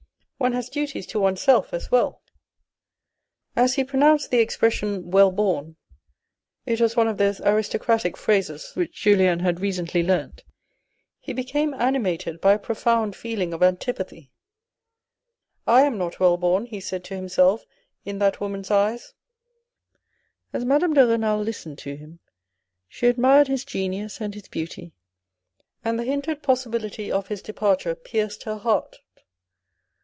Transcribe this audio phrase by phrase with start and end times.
[0.41, 2.23] One has duties to oneself as well."
[3.55, 5.75] As he pronounced the expression," well born"
[6.65, 10.43] (it was one of those aristocratic phrases which Julien had recently learnt),
[11.19, 14.31] he became animated by a profound feeling of antipathy."
[15.77, 17.63] I am not well born," he said to himself,"
[18.03, 19.13] in that woman's eyes."
[20.53, 22.19] As Madame de Renal listened to him,
[22.87, 24.93] she admired his genius and his beauty,
[25.85, 29.01] and the hinted possibility of his departure pierced her heart.